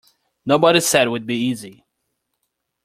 [0.47, 1.85] Nobody said it would be easy.